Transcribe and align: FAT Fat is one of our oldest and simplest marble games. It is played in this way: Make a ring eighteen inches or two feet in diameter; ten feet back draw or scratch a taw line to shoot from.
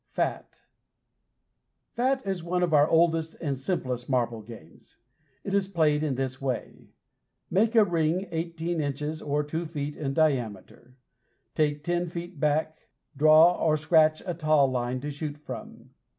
FAT 0.09 0.61
Fat 1.91 2.25
is 2.25 2.41
one 2.43 2.63
of 2.63 2.73
our 2.73 2.89
oldest 2.89 3.35
and 3.39 3.55
simplest 3.55 4.09
marble 4.09 4.41
games. 4.41 4.97
It 5.43 5.53
is 5.53 5.67
played 5.67 6.01
in 6.01 6.15
this 6.15 6.41
way: 6.41 6.89
Make 7.51 7.75
a 7.75 7.83
ring 7.83 8.27
eighteen 8.31 8.81
inches 8.81 9.21
or 9.21 9.43
two 9.43 9.67
feet 9.67 9.95
in 9.95 10.15
diameter; 10.15 10.97
ten 11.53 12.07
feet 12.07 12.39
back 12.39 12.89
draw 13.15 13.53
or 13.63 13.77
scratch 13.77 14.23
a 14.25 14.33
taw 14.33 14.63
line 14.63 15.01
to 15.01 15.11
shoot 15.11 15.37
from. 15.37 15.91